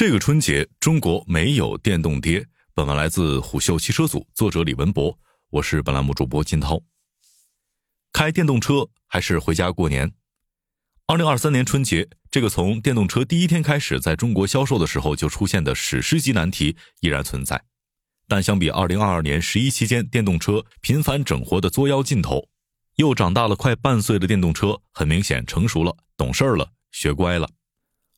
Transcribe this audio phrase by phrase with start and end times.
[0.00, 2.42] 这个春节中国没有电动跌。
[2.72, 5.14] 本文来自虎嗅汽车组，作者李文博，
[5.50, 6.80] 我是本栏目主播金涛。
[8.10, 10.10] 开电动车还是回家过年？
[11.06, 17.62] 二零二三年春节，这个从电动车第一天开始在中国销售的时候就出现的史诗级难题依然存在。
[18.26, 22.48] 但相比二零二二年十一期间电动车频繁整活的作妖劲头，
[22.96, 27.46] 又长大了快半岁的电动车，很明显成熟了，懂事儿了，学乖了。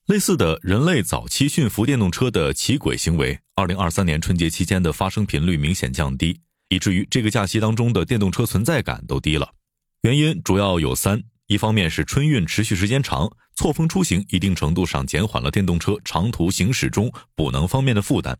[0.06, 9.54] 类似的人类早期驯服电动车的骑轨行为，二零二三年春节期间的发生频率明显降低，以至于这个假期当中的电动车存在感都低了。
[10.02, 18.34] 原因主要有三：一方面是春运持续时间长，错峰出行一定程度上减缓了电动车长途行驶中补能方面的负担；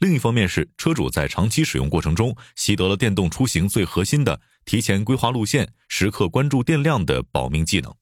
[0.00, 7.92] 另一方面是车主在长期使用过程中习得了电动出行最核心的提前规划路线、时刻关注电量的保命技能；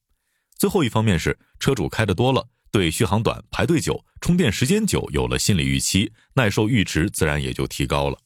[0.56, 2.48] 最后一方面是车主开的多了。
[2.73, 8.19] 对续航短、排队久、充电时间久有了心理预期，耐受阈值自然也就提高了。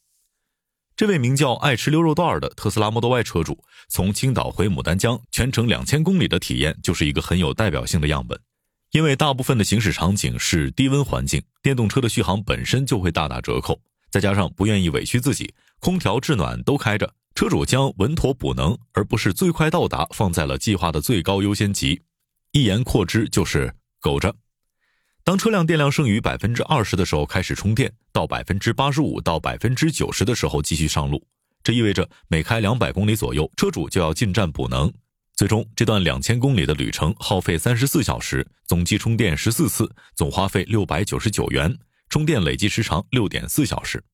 [0.95, 8.41] 这位名叫爱吃溜肉段的特斯拉 Model Y 车主，从青岛回牡丹江全程两千公里的体验，就是一个很有代表性的样本。
[8.93, 13.79] 因为大部分的行驶场景是低温环境，电动车的续航本身就会大打折扣，
[14.13, 22.01] 再加上不愿意委屈自己，空调制暖都开着，车主将稳妥补能而不是最快到达放在了计划的最高优先级。
[22.53, 23.75] 一言扩之，就是。
[24.07, 24.33] 苟着，
[25.25, 31.27] 当车辆电量剩余百分之二十的时候开始充电，到百分之八十五到百分之九十的时候继续上路。
[31.65, 34.93] 这意味着每开两百公里左右，车主就要进站补能。
[35.35, 41.77] 最终，这段两千公里的旅程耗费三十四小时，总计充电十四次，总花费六百九十九元，
[42.09, 44.05] 充电累计时长六点四小时。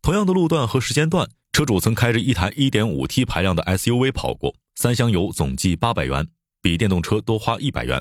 [0.00, 6.28] 同样的路段和时间段，车主曾开着一台一点五 T 排量的 SUV 跑过，三箱油总计八百元，
[6.62, 8.00] 比电动车多花一百元。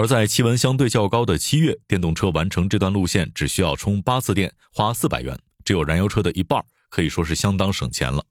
[0.00, 8.24] 而在气温相对较高的七月，电动车完成这段路线只需要充八次电，花四百元，只有燃油车的一半，可以说是相当省钱了。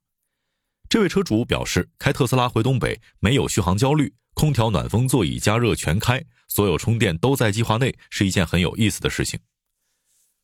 [0.89, 9.39] 这位车主表示，开特斯拉回东北没有续航焦虑，空调、暖风、座椅加热全开，所有充电都在计划内，是一件很有意思的事情。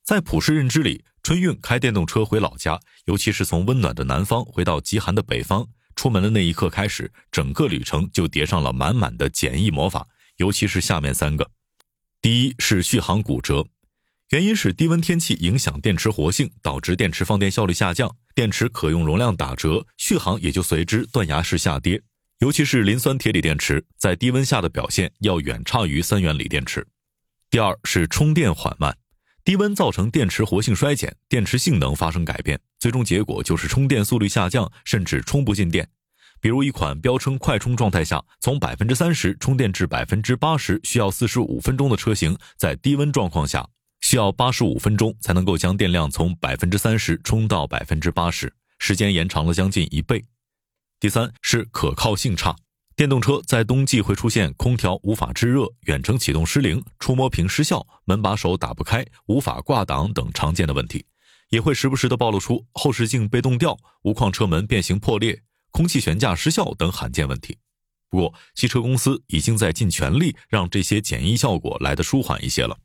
[0.03, 10.07] 在普世认知里，春运开电动车回老家，尤其是从温暖的南方回到极寒的北方，出门的那一刻开始，整个旅程就叠上了满满的简易魔法。
[10.37, 11.49] 尤其是下面三个，
[12.21, 13.65] 第一是续航骨折，
[14.29, 22.01] 原因是低温天气影响电池活性，导致电池放电效率下降，电池可用容量打折，续航也就随之断崖式下跌。
[22.39, 26.85] 尤其是磷酸铁锂电池在低温下的表现要远差于三元锂电池。
[27.49, 28.97] 第二是充电缓慢，
[29.45, 35.87] 低温造成电池活性衰减，电池性能发生改变，最终结果就是充电速率下降，甚至充不进电。
[36.41, 43.67] 比如一款标称快充状态下，从百分之三十充电至百分之八十需要四十五分钟的车型，在低温状况下
[44.01, 50.23] 需要八十五分钟才能够将电量从百分之三十充到百分之八十，时间延长了将近一倍。
[50.99, 52.55] 第三是可靠性差，
[52.95, 61.05] 电动车在冬季会出现空调无法制热、远程启动失灵、触摸屏失效、门把手打不开、无法挂挡等常见的问题，
[61.49, 65.41] 也会时不时的暴露出后视镜被冻掉、无框车门变形破裂。
[65.75, 67.57] 空气悬架失效等罕见问题，
[68.09, 72.77] 不过汽车公司已经在尽全力让这些简易效果来得舒缓一些了。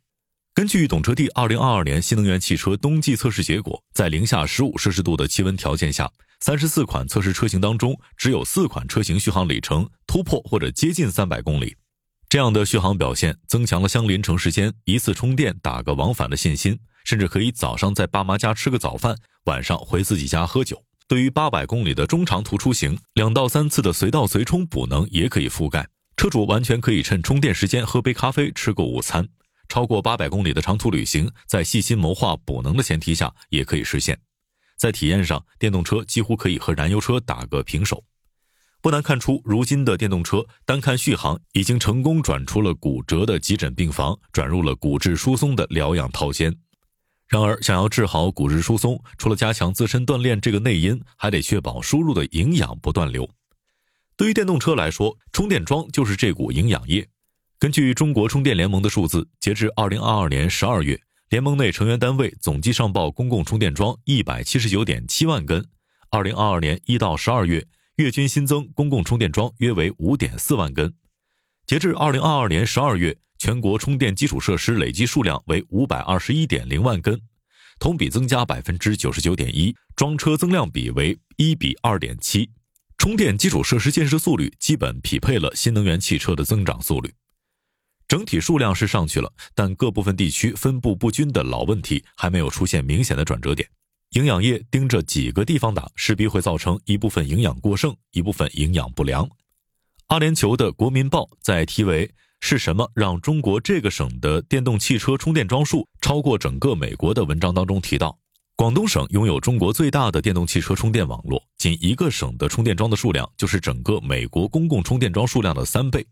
[0.52, 11.76] 根据懂车帝二零二二年新能源汽车冬季测试结果，在零下十五摄氏度的气温条件下，三十四款测试车型当中，只有四款车型续航里程突破或者接近三百公里。
[12.28, 20.82] 这样的续航表现，增强了相邻城市间一次充电打个往返的信心，甚至可以早上在爸妈家吃个早饭，晚上回自己家喝酒。
[21.10, 25.84] 对于八百公里的中长途出行，两到三次的随到随充补能也可以覆盖。
[26.16, 29.28] 车主完全可以趁充电时间喝杯咖啡、吃个午餐。
[29.68, 34.16] 超过八百公里的长途旅行，在细心谋划补能的前提下，也可以实现。
[34.76, 38.04] 在体验上，电动车几乎可以和燃油车打个平手。
[38.80, 46.56] 不难看出，如今的电动车单看续航，已经成功转出了骨折的急诊病房，转入了骨质疏松的疗养套间。
[47.30, 53.30] 然而，想要治好骨质疏松，除了加强自身锻炼这个内因，还得确保输入的营养不断流。
[54.16, 57.06] 对于电动车来说，充电桩就是这股营养液。
[57.56, 65.64] 根据中国充电联盟的数字，截至二零二二年十二月，联盟内成员单位总计上报公共充电桩一百七十九点七万根。
[66.10, 70.92] 二零二二年一到十二月，月均新增公共充电桩约为五点四万根。
[71.64, 73.16] 截至二零二二年十二月。
[73.40, 77.18] 全国充电基础设施累计数量为五百二十一点零万根，
[77.78, 82.50] 同比增加百分之九十九点一，装车增量比为一比二点七，
[82.98, 87.14] 充电基础设施建设速率基本匹配了新能源汽车的增长速率。
[88.06, 93.66] 整体数量是上去了，但各部分地区分布不均的老问题还没有出现明显的转折点。
[94.10, 99.26] 营养液盯着几个地方打，势必会造成一部分营养过剩，一部分营养不良。
[100.08, 108.18] 阿联酋的《国民报》在题为“是什么让中国这个省的电动汽车充电桩数超过整个美国”的文章当中提到，
[108.56, 116.04] 广东省拥有中国最大的电动汽车充电网络，仅一个省的充电桩的数量就是整个美国公共充电桩数量的三倍。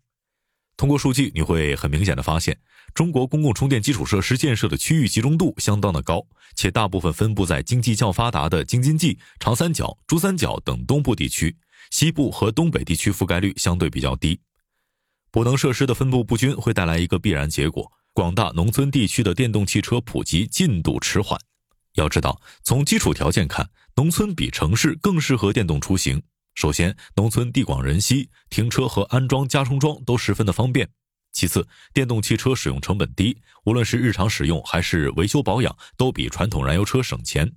[0.76, 2.56] 通过数据，你会很明显的发现，
[2.94, 11.56] 中国公共充电基础设施建设的区域集中度相当的高，且大部分分布在经济较发达的京津冀、长三角、珠三角等东部地区，
[11.90, 14.38] 西部和东北地区覆盖率相对比较低。
[15.30, 21.38] 补能设施的分布不均会带来一个必然结果：广大农村地区的电动汽车普及进度迟缓。
[21.94, 26.22] 要知道，从基础条件看，农村比城市更适合电动出行。
[26.54, 30.88] 首先，农村地广人稀，停车和安装加充桩都十分的方便。
[31.30, 37.52] 其次，电动汽车使用成本低，无论是日常使用还是维修保养，都比传统燃油车省钱。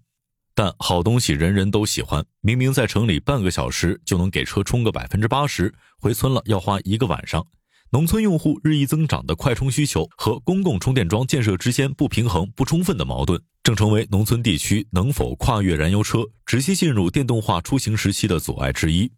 [0.53, 7.47] 但好东西人人都喜欢，明明在城里半个小时就能给车充个百分之八十，回村了要花一个晚上。
[7.93, 19.11] 农村用户日益增长的快充需求和公共充电桩建设之间不平衡不充分的矛盾，正成为农村地区能否跨越燃油车直接进入电动化出行时期的阻碍之一。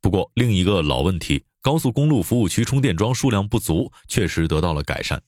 [0.00, 5.20] 不过，另一个老问题——高速公路服务区充电桩数量不足，确实得到了改善。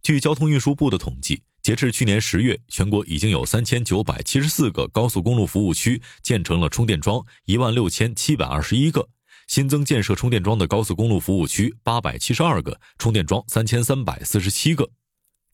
[0.00, 9.08] 据交通运输部的统计，截至去年十月，全国已经有三千九百七十四个高速公路服务区建成了充电桩一万六千七百二十一个。
[9.48, 14.90] 新增建设充电桩的高速公路服务区八百七十二个，充电桩三千三百四十七个。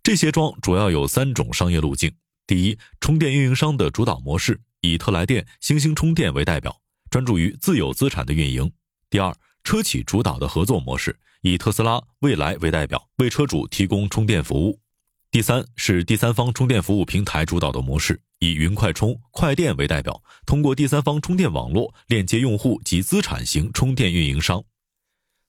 [0.02, 2.12] 这些桩主要有三种商业路径：
[2.44, 6.76] 第一，充电运营商的主导模式，以特来电、星星充电为代表，
[7.08, 8.66] 专注于自有资产的运营；
[9.08, 9.32] 第二，
[9.62, 14.80] 车企主导的合作模式，以特斯拉、蔚来为代表，为车主提供充电服务。
[15.34, 24.62] 第三是第三方充电服务平台主导的模式，以云快充、快电为代表，通过第三方充电网络链接用户及资产型充电运营商。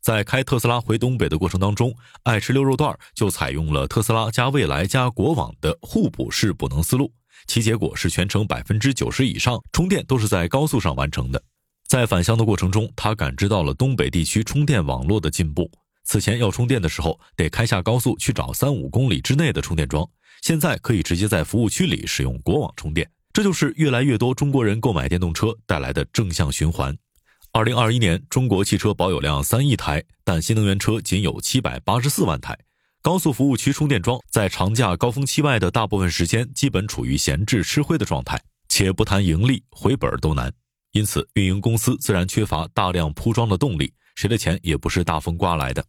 [0.01, 7.13] 在开特斯拉回东北的过程当中，爱吃溜肉段就采用了特斯拉加蔚来加国网的互补式补能思路，
[7.45, 11.43] 其结果是全程百分之九十以上充电都是在高速上完成的。
[11.87, 15.69] 在返乡的过程中，他感知到了东北地区充电网络的进步。
[16.05, 20.07] 此前要充电的时候，得开下高速去找三五公里之内的充电桩，
[20.41, 23.09] 现在可以直接在服务区里使用国网充电。
[23.33, 26.95] 这就是越来越多中国人购买电动车带来的正向循环。
[27.51, 32.57] 二零二一年，中国汽车保有量三亿台，但新能源车仅有七百八十四万台。
[33.01, 40.51] 高速服务区充电桩在长假高峰期外的大部分时间基本处于闲置吃灰的状态，且不谈盈利，回本都难。
[40.91, 45.85] 因此，运营公司自然缺乏大量铺装的动力，谁的钱也不是大风刮来的。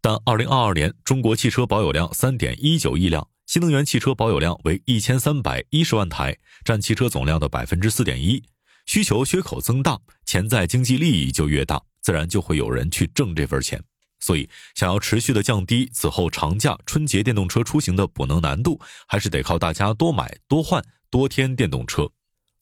[0.00, 8.42] 但二零二二年，中国汽车保有量三点一九亿辆，新能源汽车保有量为一千三百一十万台，占汽车总量的百分之四点一。
[8.86, 13.82] 需求缺口增大，潜在经济利益就越大，自然就会有人去挣这份钱。
[14.20, 22.10] 所以，想要持续的降低此后长假、春节电动车出行的补能难度，还是得靠大家多买、多换、多添电动车。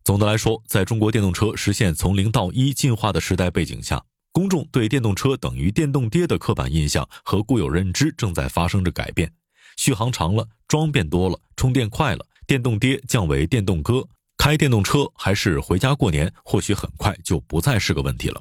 [0.05, 4.05] 总的来说，在中国电动车实现从零到一进化的时代背景下。
[4.39, 9.29] 公众对电动车等于电动爹的刻板印象和固有认知正在发生着改变，
[9.77, 18.41] 续航长了，桩变多了，充电快了，电动爹降为电动哥，开电动车还是回家过年，或许很快就不再是个问题了。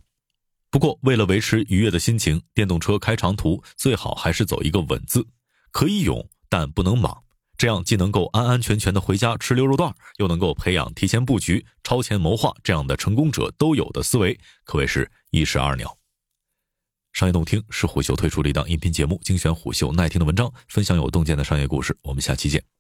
[0.69, 5.25] 不过，为了维持愉悦的心情，电动车开长途最好还是走一个稳字，
[5.71, 7.24] 可以勇，但不能莽。
[7.57, 15.97] 这样既能够安安全全的回家吃溜肉段，又能够培养提前布局、超前谋划这样的成功者都有的思维，可谓是一石二鸟。
[17.13, 21.97] 商业洞听是虎嗅推出的一档音频节目，精选虎嗅耐听的文章，分享有洞见的商业故事。
[22.03, 22.76] 我们下期见。